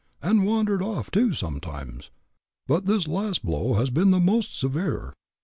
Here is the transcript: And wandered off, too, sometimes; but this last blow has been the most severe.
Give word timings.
And 0.19 0.47
wandered 0.47 0.81
off, 0.81 1.11
too, 1.11 1.33
sometimes; 1.35 2.09
but 2.65 2.87
this 2.87 3.07
last 3.07 3.45
blow 3.45 3.75
has 3.75 3.91
been 3.91 4.09
the 4.09 4.19
most 4.19 4.57
severe. 4.57 5.13